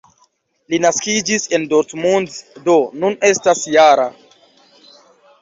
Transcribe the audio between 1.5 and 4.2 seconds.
en Dortmund, do nun estas -jara.